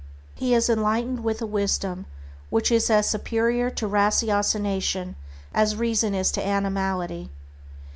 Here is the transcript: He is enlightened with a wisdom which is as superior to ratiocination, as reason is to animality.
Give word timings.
He 0.33 0.55
is 0.55 0.67
enlightened 0.67 1.23
with 1.23 1.43
a 1.43 1.45
wisdom 1.45 2.07
which 2.49 2.71
is 2.71 2.89
as 2.89 3.07
superior 3.07 3.69
to 3.69 3.85
ratiocination, 3.87 5.13
as 5.53 5.75
reason 5.75 6.15
is 6.15 6.31
to 6.31 6.43
animality. 6.43 7.29